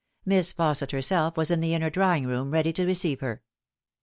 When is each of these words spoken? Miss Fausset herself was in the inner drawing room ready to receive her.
Miss 0.25 0.51
Fausset 0.51 0.91
herself 0.93 1.37
was 1.37 1.51
in 1.51 1.59
the 1.59 1.75
inner 1.75 1.91
drawing 1.91 2.25
room 2.25 2.49
ready 2.49 2.73
to 2.73 2.87
receive 2.87 3.19
her. 3.19 3.43